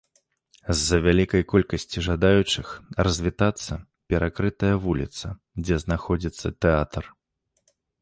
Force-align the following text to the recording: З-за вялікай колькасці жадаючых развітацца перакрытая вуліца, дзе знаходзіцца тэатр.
З-за 0.77 0.97
вялікай 1.07 1.43
колькасці 1.51 2.03
жадаючых 2.07 2.67
развітацца 3.09 3.73
перакрытая 4.15 4.75
вуліца, 4.89 5.27
дзе 5.65 5.75
знаходзіцца 5.89 6.47
тэатр. 6.65 7.03